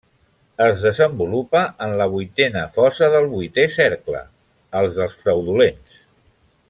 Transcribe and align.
Es 0.67 0.85
desenvolupa 0.85 1.61
en 1.87 1.93
la 1.99 2.07
vuitena 2.13 2.63
fossa 2.77 3.11
del 3.17 3.29
vuitè 3.35 3.67
cercle, 3.75 4.23
el 4.81 4.91
dels 4.97 5.19
fraudulents. 5.21 6.01